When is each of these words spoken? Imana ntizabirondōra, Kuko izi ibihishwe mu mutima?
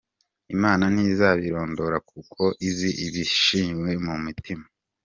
Imana 0.55 0.83
ntizabirondōra, 0.93 1.97
Kuko 2.11 2.41
izi 2.69 2.89
ibihishwe 3.05 3.61
mu 4.05 4.13
mutima? 4.23 4.65